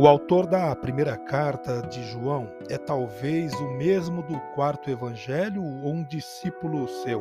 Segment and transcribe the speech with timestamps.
[0.00, 5.92] O autor da primeira carta de João é talvez o mesmo do quarto evangelho ou
[5.92, 7.20] um discípulo seu.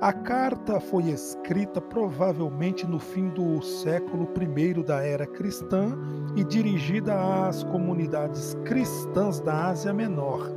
[0.00, 5.96] A carta foi escrita provavelmente no fim do século I da era cristã
[6.34, 10.50] e dirigida às comunidades cristãs da Ásia Menor.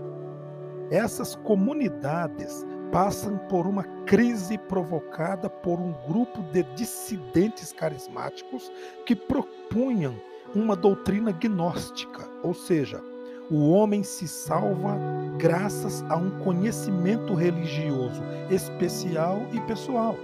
[0.90, 8.72] Essas comunidades passam por uma crise provocada por um grupo de dissidentes carismáticos
[9.04, 10.14] que propunham
[10.54, 13.02] uma doutrina gnóstica, ou seja,
[13.50, 14.96] o homem se salva
[15.40, 18.22] graças a um conhecimento religioso
[18.52, 20.16] especial e pessoal.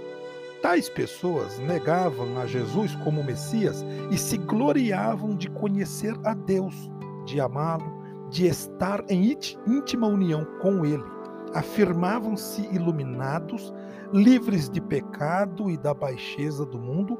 [0.62, 6.88] Tais pessoas negavam a Jesus como Messias e se gloriavam de conhecer a Deus,
[7.26, 11.19] de amá-lo, de estar em íntima união com Ele.
[11.54, 13.72] Afirmavam-se iluminados,
[14.12, 17.18] livres de pecado e da baixeza do mundo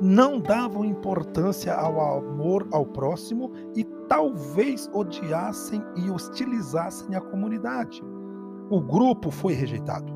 [0.00, 8.02] não davam importância ao amor ao próximo e talvez odiassem e hostilizassem a comunidade.
[8.70, 10.10] O grupo foi rejeitado,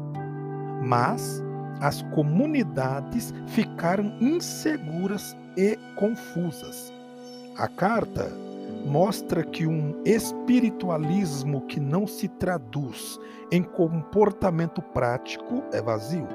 [0.83, 1.43] mas
[1.81, 6.93] as comunidades ficaram inseguras e confusas.
[7.59, 8.33] A carta
[8.95, 13.19] mostra que um espiritualismo que não se traduz
[13.51, 16.29] em comportamento prático é vazio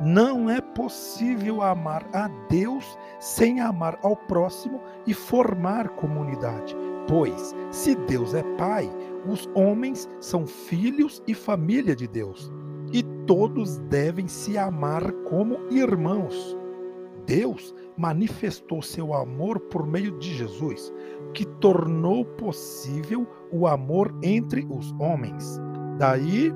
[0.00, 6.74] não é possível amar a Deus sem amar ao próximo e formar comunidade.
[7.06, 8.90] Pois, se Deus é Pai,
[9.28, 12.50] os homens são filhos e família de Deus,
[12.92, 16.56] e todos devem se amar como irmãos.
[17.26, 20.92] Deus manifestou seu amor por meio de Jesus,
[21.34, 25.60] que tornou possível o amor entre os homens.
[25.98, 26.52] Daí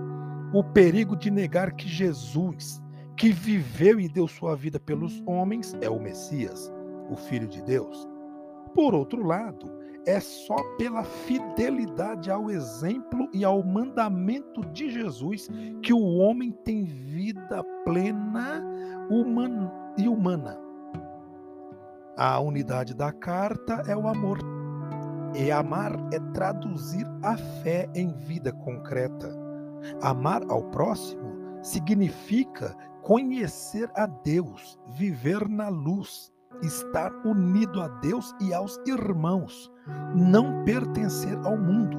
[0.53, 2.81] o perigo de negar que Jesus
[3.21, 6.73] que viveu e deu sua vida pelos homens é o Messias,
[7.11, 8.09] o Filho de Deus.
[8.75, 9.71] Por outro lado,
[10.07, 15.49] é só pela fidelidade ao exemplo e ao mandamento de Jesus
[15.83, 18.65] que o homem tem vida plena
[19.11, 20.59] humana e humana.
[22.21, 24.41] A unidade da carta é o amor.
[25.35, 29.35] E amar é traduzir a fé em vida concreta.
[30.03, 31.33] Amar ao próximo
[31.63, 36.31] significa conhecer a Deus, viver na luz,
[36.63, 39.73] estar unido a Deus e aos irmãos,
[40.15, 41.97] não pertencer ao mundo,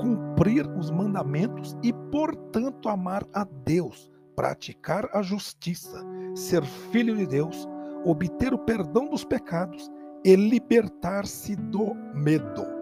[0.00, 6.02] cumprir os mandamentos e, portanto, amar a Deus, praticar a justiça,
[6.34, 7.68] ser filho de Deus,
[8.04, 9.90] obter o perdão dos pecados
[10.24, 12.77] e libertar-se do medo.